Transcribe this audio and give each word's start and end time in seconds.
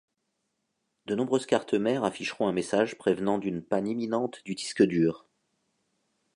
De 1.05 1.13
nombreuses 1.13 1.45
cartes 1.45 1.75
mères 1.75 2.03
afficheront 2.03 2.47
un 2.47 2.53
message 2.53 2.97
prévenant 2.97 3.37
d’une 3.37 3.61
panne 3.61 3.85
imminente 3.87 4.41
du 4.45 4.55
disque 4.55 4.81
dur. 4.81 5.27